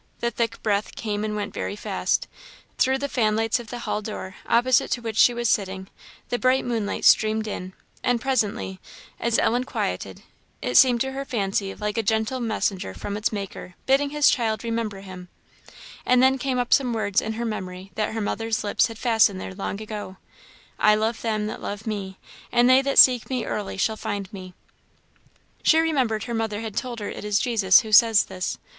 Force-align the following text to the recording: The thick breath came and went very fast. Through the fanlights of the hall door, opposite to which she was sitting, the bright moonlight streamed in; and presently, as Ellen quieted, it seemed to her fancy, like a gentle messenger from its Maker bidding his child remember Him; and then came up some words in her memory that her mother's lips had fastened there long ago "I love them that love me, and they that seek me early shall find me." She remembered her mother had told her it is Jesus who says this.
The 0.19 0.31
thick 0.31 0.63
breath 0.63 0.95
came 0.95 1.23
and 1.23 1.35
went 1.35 1.53
very 1.53 1.75
fast. 1.75 2.27
Through 2.79 2.97
the 2.97 3.07
fanlights 3.07 3.59
of 3.59 3.67
the 3.67 3.77
hall 3.85 4.01
door, 4.01 4.33
opposite 4.47 4.89
to 4.93 4.99
which 5.03 5.15
she 5.15 5.31
was 5.31 5.47
sitting, 5.47 5.89
the 6.29 6.39
bright 6.39 6.65
moonlight 6.65 7.05
streamed 7.05 7.45
in; 7.47 7.73
and 8.03 8.19
presently, 8.19 8.79
as 9.19 9.37
Ellen 9.37 9.63
quieted, 9.63 10.23
it 10.59 10.75
seemed 10.75 11.01
to 11.01 11.11
her 11.11 11.23
fancy, 11.23 11.75
like 11.75 11.99
a 11.99 12.01
gentle 12.01 12.39
messenger 12.39 12.95
from 12.95 13.15
its 13.15 13.31
Maker 13.31 13.75
bidding 13.85 14.09
his 14.09 14.27
child 14.27 14.63
remember 14.63 15.01
Him; 15.01 15.27
and 16.03 16.23
then 16.23 16.39
came 16.39 16.57
up 16.57 16.73
some 16.73 16.93
words 16.93 17.21
in 17.21 17.33
her 17.33 17.45
memory 17.45 17.91
that 17.93 18.13
her 18.15 18.21
mother's 18.21 18.63
lips 18.63 18.87
had 18.87 18.97
fastened 18.97 19.39
there 19.39 19.53
long 19.53 19.79
ago 19.79 20.17
"I 20.79 20.95
love 20.95 21.21
them 21.21 21.45
that 21.45 21.61
love 21.61 21.85
me, 21.85 22.17
and 22.51 22.67
they 22.67 22.81
that 22.81 22.97
seek 22.97 23.29
me 23.29 23.45
early 23.45 23.77
shall 23.77 23.97
find 23.97 24.33
me." 24.33 24.55
She 25.61 25.77
remembered 25.77 26.23
her 26.23 26.33
mother 26.33 26.61
had 26.61 26.75
told 26.75 26.99
her 27.01 27.09
it 27.09 27.23
is 27.23 27.37
Jesus 27.37 27.81
who 27.81 27.91
says 27.91 28.23
this. 28.23 28.57